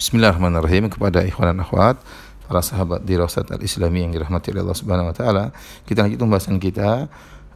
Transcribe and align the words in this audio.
Bismillahirrahmanirrahim 0.00 0.88
kepada 0.88 1.20
ikhwan 1.28 1.52
dan 1.52 1.60
akhwat 1.60 2.00
para 2.48 2.64
sahabat 2.64 3.04
di 3.04 3.20
Rausat 3.20 3.52
Al-Islami 3.52 4.08
yang 4.08 4.16
dirahmati 4.16 4.48
oleh 4.48 4.64
Allah 4.64 4.78
Subhanahu 4.80 5.12
wa 5.12 5.14
taala. 5.14 5.52
Kita 5.84 6.08
lanjut 6.08 6.16
pembahasan 6.24 6.56
kita 6.56 7.04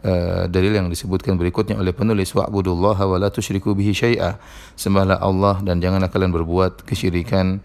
uh, 0.04 0.44
dalil 0.52 0.76
yang 0.76 0.92
disebutkan 0.92 1.40
berikutnya 1.40 1.80
oleh 1.80 1.96
penulis 1.96 2.36
wa'budullaha 2.36 3.00
wa 3.08 3.16
la 3.16 3.32
tusyriku 3.32 3.72
bihi 3.72 3.96
syai'a. 3.96 4.36
Sembahlah 4.76 5.24
Allah 5.24 5.64
dan 5.64 5.80
janganlah 5.80 6.12
kalian 6.12 6.36
berbuat 6.36 6.84
kesyirikan 6.84 7.64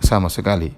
sama 0.00 0.32
sekali. 0.32 0.72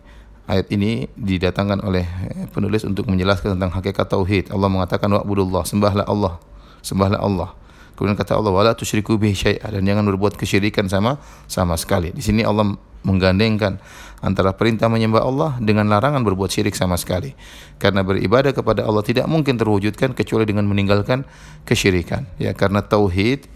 Ayat 0.50 0.66
ini 0.74 1.06
didatangkan 1.14 1.86
oleh 1.86 2.02
penulis 2.50 2.82
untuk 2.82 3.06
menjelaskan 3.06 3.54
tentang 3.54 3.78
hakikat 3.78 4.10
tauhid. 4.10 4.50
Allah 4.50 4.66
mengatakan 4.66 5.06
wa'budullah, 5.06 5.62
sembahlah 5.62 6.02
Allah, 6.02 6.42
sembahlah 6.82 7.22
Allah. 7.22 7.54
Kemudian 7.94 8.18
kata 8.18 8.34
Allah 8.38 8.54
wala 8.54 8.74
tusyriku 8.74 9.18
bihi 9.18 9.38
syai'a 9.38 9.70
dan 9.70 9.86
jangan 9.86 10.02
berbuat 10.02 10.34
kesyirikan 10.34 10.90
sama 10.90 11.22
sama 11.46 11.78
sekali. 11.78 12.10
Di 12.10 12.22
sini 12.22 12.42
Allah 12.42 12.78
menggandengkan 13.06 13.78
antara 14.18 14.50
perintah 14.54 14.90
menyembah 14.90 15.22
Allah 15.22 15.50
dengan 15.62 15.86
larangan 15.86 16.22
berbuat 16.26 16.50
syirik 16.50 16.74
sama 16.74 16.98
sekali. 16.98 17.34
Karena 17.78 18.02
beribadah 18.02 18.50
kepada 18.50 18.82
Allah 18.82 19.02
tidak 19.06 19.30
mungkin 19.30 19.54
terwujudkan 19.54 20.14
kecuali 20.14 20.44
dengan 20.46 20.66
meninggalkan 20.66 21.22
kesyirikan. 21.62 22.26
Ya, 22.42 22.50
karena 22.54 22.82
tauhid 22.82 23.46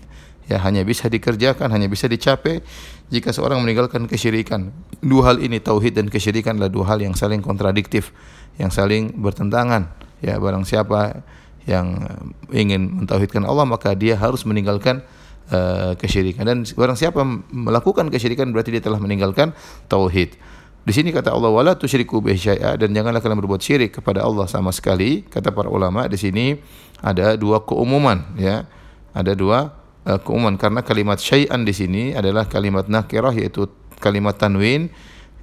ya 0.47 0.59
hanya 0.63 0.87
bisa 0.87 1.11
dikerjakan, 1.11 1.71
hanya 1.71 1.91
bisa 1.91 2.07
dicapai 2.07 2.63
jika 3.11 3.35
seorang 3.35 3.59
meninggalkan 3.63 4.07
kesyirikan. 4.07 4.71
Dua 5.03 5.35
hal 5.35 5.43
ini 5.43 5.59
tauhid 5.59 5.99
dan 5.99 6.07
kesyirikan 6.07 6.59
adalah 6.59 6.71
dua 6.71 6.85
hal 6.95 6.99
yang 7.03 7.15
saling 7.19 7.43
kontradiktif, 7.43 8.15
yang 8.59 8.71
saling 8.71 9.19
bertentangan. 9.19 9.91
Ya, 10.23 10.39
barang 10.39 10.63
siapa 10.63 11.27
yang 11.67 12.07
ingin 12.51 13.03
mentauhidkan 13.03 13.47
Allah 13.47 13.63
maka 13.67 13.95
dia 13.95 14.19
harus 14.19 14.43
meninggalkan 14.43 15.03
uh, 15.51 15.93
kesyirikan 15.99 16.47
dan 16.47 16.63
barang 16.63 16.99
siapa 16.99 17.25
melakukan 17.51 18.13
kesyirikan 18.13 18.53
berarti 18.55 18.79
dia 18.79 18.83
telah 18.85 19.03
meninggalkan 19.03 19.57
tauhid. 19.91 20.39
Di 20.83 20.91
sini 20.91 21.15
kata 21.15 21.31
Allah 21.31 21.51
wala 21.55 21.79
tusyriku 21.79 22.19
bihi 22.19 22.59
dan 22.59 22.91
janganlah 22.91 23.23
kalian 23.23 23.39
berbuat 23.39 23.63
syirik 23.63 24.03
kepada 24.03 24.27
Allah 24.27 24.51
sama 24.51 24.75
sekali. 24.75 25.23
Kata 25.23 25.55
para 25.55 25.71
ulama 25.71 26.11
di 26.11 26.19
sini 26.19 26.59
ada 26.99 27.39
dua 27.39 27.63
keumuman 27.63 28.35
ya. 28.35 28.67
Ada 29.15 29.39
dua 29.39 29.71
uh, 30.07 30.19
keumuman 30.19 30.59
karena 30.59 30.83
kalimat 30.83 31.23
syai'an 31.23 31.63
di 31.63 31.71
sini 31.71 32.03
adalah 32.19 32.51
kalimat 32.51 32.91
nakirah 32.91 33.31
yaitu 33.31 33.71
kalimat 34.03 34.35
tanwin 34.35 34.91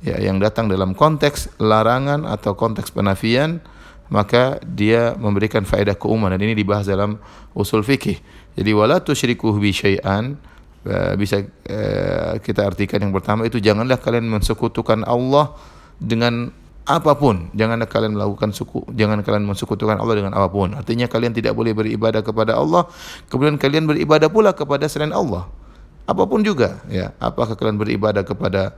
ya 0.04 0.20
yang 0.20 0.44
datang 0.44 0.68
dalam 0.68 0.92
konteks 0.92 1.56
larangan 1.60 2.28
atau 2.28 2.56
konteks 2.56 2.92
penafian 2.92 3.64
maka 4.10 4.58
dia 4.66 5.14
memberikan 5.16 5.64
faedah 5.64 5.94
keumuman 5.94 6.34
dan 6.34 6.42
ini 6.42 6.58
dibahas 6.58 6.90
dalam 6.90 7.22
usul 7.54 7.86
fikih. 7.86 8.18
Jadi 8.58 8.72
wala 8.74 9.00
tusyriku 9.00 9.54
bi 9.56 9.70
syai'an 9.70 10.36
eh, 10.84 11.14
bisa 11.16 11.40
uh, 11.46 12.36
kita 12.42 12.66
artikan 12.66 13.00
yang 13.00 13.14
pertama 13.14 13.46
itu 13.46 13.62
janganlah 13.62 14.02
kalian 14.02 14.28
mensekutukan 14.28 15.06
Allah 15.06 15.54
dengan 16.02 16.50
apa 16.90 17.14
pun. 17.14 17.54
Janganlah 17.54 17.86
kalian 17.86 18.18
melakukan 18.18 18.50
suku, 18.50 18.82
jangan 18.98 19.22
kalian 19.22 19.46
mensekutukan 19.46 20.02
Allah 20.02 20.16
dengan 20.18 20.34
apa 20.34 20.50
pun. 20.50 20.74
Artinya 20.74 21.06
kalian 21.06 21.38
tidak 21.38 21.54
boleh 21.54 21.78
beribadah 21.78 22.26
kepada 22.26 22.58
Allah, 22.58 22.90
kemudian 23.30 23.62
kalian 23.62 23.86
beribadah 23.86 24.26
pula 24.34 24.58
kepada 24.58 24.90
selain 24.90 25.14
Allah. 25.14 25.46
Apa 26.10 26.26
pun 26.26 26.42
juga, 26.42 26.82
ya. 26.90 27.14
Apakah 27.22 27.54
kalian 27.54 27.78
beribadah 27.78 28.26
kepada 28.26 28.74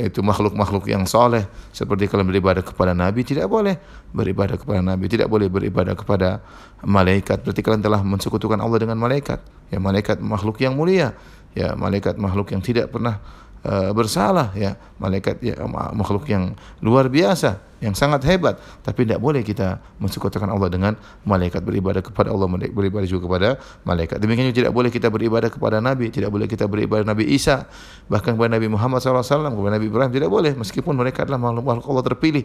itu 0.00 0.24
makhluk-makhluk 0.24 0.88
yang 0.88 1.04
soleh. 1.04 1.44
Seperti 1.68 2.08
kalian 2.08 2.32
beribadah 2.32 2.64
kepada 2.64 2.96
Nabi 2.96 3.20
tidak 3.28 3.44
boleh 3.44 3.76
beribadah 4.16 4.56
kepada 4.56 4.80
Nabi. 4.80 5.04
Tidak 5.04 5.28
boleh 5.28 5.52
beribadah 5.52 5.92
kepada 5.92 6.40
malaikat. 6.80 7.44
Berarti 7.44 7.60
kalian 7.60 7.84
telah 7.84 8.00
mensekutukan 8.00 8.56
Allah 8.56 8.80
dengan 8.80 8.96
malaikat. 8.96 9.44
Ya 9.68 9.76
malaikat 9.76 10.24
makhluk 10.24 10.56
yang 10.64 10.72
mulia. 10.72 11.12
Ya 11.52 11.76
malaikat 11.76 12.16
makhluk 12.16 12.56
yang 12.56 12.64
tidak 12.64 12.88
pernah 12.88 13.20
uh, 13.64 13.90
bersalah 13.96 14.52
ya. 14.54 14.78
Malaikat 14.98 15.38
ya 15.42 15.54
makhluk 15.94 16.26
yang 16.26 16.58
luar 16.82 17.06
biasa 17.06 17.62
yang 17.78 17.94
sangat 17.94 18.26
hebat. 18.26 18.58
Tapi 18.82 19.06
tidak 19.06 19.22
boleh 19.22 19.46
kita 19.46 19.78
mensekutukan 20.02 20.50
Allah 20.50 20.66
dengan 20.70 20.92
malaikat 21.22 21.62
beribadah 21.62 22.02
kepada 22.02 22.34
Allah 22.34 22.50
beribadah 22.50 23.06
juga 23.06 23.30
kepada 23.30 23.48
malaikat. 23.86 24.18
Demikian 24.18 24.50
juga 24.50 24.66
tidak 24.66 24.72
boleh 24.74 24.90
kita 24.90 25.08
beribadah 25.08 25.50
kepada 25.50 25.78
nabi 25.78 26.10
tidak 26.10 26.30
boleh 26.34 26.50
kita 26.50 26.66
beribadah 26.66 27.06
Nabi 27.06 27.30
Isa 27.30 27.70
bahkan 28.10 28.34
kepada 28.34 28.58
Nabi 28.58 28.66
Muhammad 28.66 28.98
SAW 28.98 29.22
kepada 29.22 29.72
Nabi 29.78 29.86
Ibrahim 29.86 30.12
tidak 30.12 30.30
boleh. 30.30 30.52
Meskipun 30.58 30.94
mereka 30.98 31.22
adalah 31.22 31.38
makhluk, 31.38 31.64
makhluk 31.64 31.86
Allah 31.86 32.04
terpilih 32.14 32.44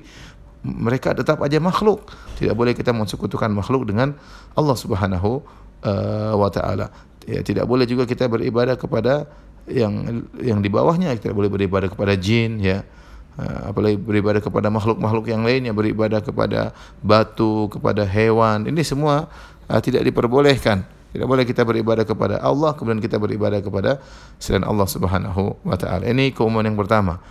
mereka 0.63 1.11
tetap 1.11 1.43
aja 1.43 1.59
makhluk. 1.59 2.07
Tidak 2.39 2.55
boleh 2.55 2.71
kita 2.71 2.95
mensekutukan 2.95 3.51
makhluk 3.51 3.83
dengan 3.89 4.15
Allah 4.55 4.77
Subhanahu 4.79 5.43
uh, 5.83 6.33
wa 6.39 6.49
taala. 6.49 6.87
Ya 7.27 7.43
tidak 7.43 7.67
boleh 7.67 7.87
juga 7.87 8.07
kita 8.07 8.27
beribadah 8.27 8.79
kepada 8.79 9.27
yang 9.67 10.27
yang 10.39 10.59
di 10.59 10.67
bawahnya 10.67 11.15
kita 11.15 11.31
boleh 11.31 11.47
beribadah 11.51 11.87
kepada 11.87 12.13
jin 12.19 12.59
ya. 12.59 12.83
Uh, 13.33 13.73
apalagi 13.73 13.97
beribadah 13.97 14.45
kepada 14.45 14.69
makhluk-makhluk 14.69 15.25
yang 15.25 15.41
lainnya 15.41 15.73
beribadah 15.73 16.21
kepada 16.21 16.69
batu 17.01 17.65
kepada 17.71 18.05
hewan. 18.05 18.69
Ini 18.69 18.81
semua 18.85 19.25
uh, 19.69 19.81
tidak 19.81 20.05
diperbolehkan. 20.05 20.85
Tidak 21.13 21.29
boleh 21.29 21.45
kita 21.45 21.61
beribadah 21.61 22.05
kepada 22.09 22.41
Allah 22.41 22.73
kemudian 22.73 23.01
kita 23.01 23.21
beribadah 23.21 23.61
kepada 23.61 24.01
selain 24.41 24.65
Allah 24.65 24.85
Subhanahu 24.85 25.61
wa 25.61 25.77
taala. 25.77 26.09
Ini 26.09 26.33
keumuman 26.33 26.65
yang 26.65 26.77
pertama. 26.77 27.21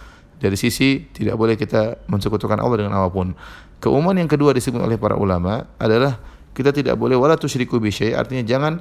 Dari 0.43 0.59
sisi 0.59 1.07
tidak 1.15 1.39
boleh 1.39 1.55
kita 1.55 2.03
mensekutukan 2.11 2.59
Allah 2.59 2.83
dengan 2.83 2.99
apa 2.99 3.11
pun. 3.11 3.35
Keumuman 3.79 4.15
yang 4.19 4.31
kedua 4.31 4.55
disebut 4.55 4.83
oleh 4.83 4.99
para 4.99 5.15
ulama 5.15 5.67
adalah 5.79 6.19
kita 6.55 6.71
tidak 6.71 6.95
boleh 6.95 7.17
wala 7.17 7.35
tusyriku 7.35 7.81
bi 7.81 7.91
artinya 8.13 8.43
jangan 8.45 8.79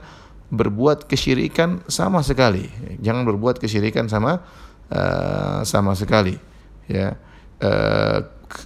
berbuat 0.52 1.08
kesyirikan 1.08 1.80
sama 1.88 2.20
sekali. 2.22 2.68
Jangan 3.00 3.24
berbuat 3.24 3.58
kesyirikan 3.58 4.12
sama 4.12 4.44
uh, 4.92 5.64
sama 5.64 5.96
sekali. 5.96 6.36
Ya, 6.92 7.16
uh, 7.64 8.20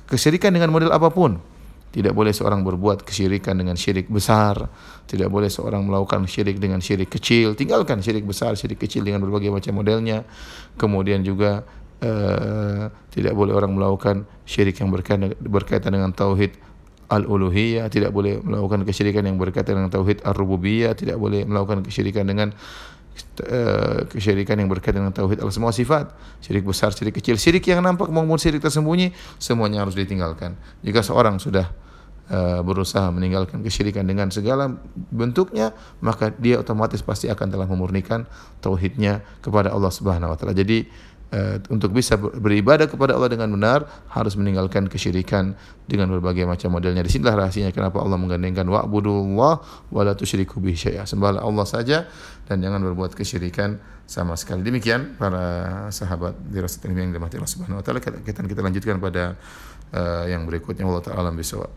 kesyirikan 0.10 0.52
dengan 0.52 0.74
model 0.74 0.90
apa 0.90 1.14
pun. 1.14 1.38
Tidak 1.96 2.12
boleh 2.12 2.36
seorang 2.36 2.60
berbuat 2.68 3.08
kesyirikan 3.08 3.56
dengan 3.56 3.80
syirik 3.80 4.12
besar. 4.12 4.68
Tidak 5.08 5.32
boleh 5.32 5.48
seorang 5.48 5.80
melakukan 5.88 6.28
syirik 6.28 6.60
dengan 6.60 6.84
syirik 6.84 7.08
kecil. 7.08 7.56
Tinggalkan 7.56 8.04
syirik 8.04 8.28
besar, 8.28 8.52
syirik 8.60 8.84
kecil 8.84 9.08
dengan 9.08 9.24
berbagai 9.24 9.48
macam 9.48 9.80
modelnya. 9.80 10.28
Kemudian 10.76 11.24
juga 11.24 11.64
uh, 12.04 12.92
tidak 13.16 13.32
boleh 13.32 13.56
orang 13.56 13.72
melakukan 13.72 14.28
syirik 14.44 14.76
yang 14.84 14.92
berkaitan, 14.92 15.32
berkaitan 15.40 15.96
dengan 15.96 16.12
tauhid 16.12 16.60
al-uluhiyah, 17.10 17.86
tidak 17.94 18.10
boleh 18.10 18.42
melakukan 18.42 18.82
kesyirikan 18.82 19.24
yang 19.26 19.38
berkaitan 19.38 19.78
dengan 19.78 19.92
tauhid 19.94 20.26
ar-rububiyah, 20.26 20.98
tidak 20.98 21.22
boleh 21.22 21.46
melakukan 21.46 21.86
kesyirikan 21.86 22.26
dengan 22.26 22.50
uh, 23.46 24.06
kesyirikan 24.10 24.58
yang 24.58 24.70
berkaitan 24.72 25.06
dengan 25.06 25.16
tauhid 25.16 25.40
al 25.42 25.54
semua 25.54 25.70
sifat, 25.70 26.12
syirik 26.42 26.66
besar, 26.66 26.92
syirik 26.92 27.22
kecil, 27.22 27.38
syirik 27.38 27.66
yang 27.70 27.86
nampak 27.86 28.10
maupun 28.10 28.42
syirik 28.42 28.62
tersembunyi, 28.64 29.14
semuanya 29.38 29.86
harus 29.86 29.94
ditinggalkan. 29.94 30.58
Jika 30.82 31.06
seorang 31.06 31.38
sudah 31.38 31.70
uh, 32.34 32.62
berusaha 32.66 33.06
meninggalkan 33.14 33.62
kesyirikan 33.62 34.06
dengan 34.10 34.34
segala 34.34 34.74
bentuknya, 35.14 35.78
maka 36.02 36.34
dia 36.36 36.58
otomatis 36.58 37.06
pasti 37.06 37.30
akan 37.30 37.48
telah 37.54 37.68
memurnikan 37.70 38.26
tauhidnya 38.66 39.22
kepada 39.46 39.70
Allah 39.70 39.94
Subhanahu 39.94 40.34
wa 40.34 40.38
taala. 40.38 40.58
Jadi 40.58 40.90
untuk 41.68 41.92
bisa 41.92 42.16
beribadah 42.16 42.88
kepada 42.88 43.18
Allah 43.18 43.28
dengan 43.28 43.52
benar 43.52 43.84
harus 44.14 44.40
meninggalkan 44.40 44.88
kesyirikan 44.88 45.58
dengan 45.84 46.08
berbagai 46.08 46.48
macam 46.48 46.72
modelnya. 46.72 47.04
Di 47.04 47.12
sinilah 47.12 47.36
rahasianya 47.36 47.76
kenapa 47.76 48.00
Allah 48.00 48.16
menggandengkan 48.16 48.64
wa'budullah 48.64 49.54
wa 49.92 50.02
la 50.06 50.14
tusyriku 50.16 50.64
bihi 50.64 50.78
syai'a. 50.78 51.04
Sembahlah 51.04 51.44
Allah 51.44 51.66
saja 51.68 51.98
dan 52.48 52.64
jangan 52.64 52.80
berbuat 52.88 53.18
kesyirikan 53.18 53.82
sama 54.06 54.38
sekali. 54.38 54.62
Demikian 54.62 55.18
para 55.18 55.88
sahabat 55.90 56.38
di 56.46 56.62
Rasul 56.62 56.94
yang 56.94 57.10
dirahmati 57.10 57.42
Allah 57.42 57.52
Subhanahu 57.52 57.82
wa 57.82 57.84
taala. 57.84 58.00
Kita, 58.00 58.46
kita 58.46 58.62
lanjutkan 58.62 59.02
pada 59.02 59.34
uh, 59.92 60.26
yang 60.30 60.46
berikutnya 60.46 60.86
Allah 60.86 61.04
taala 61.04 61.30
bisawab. 61.34 61.74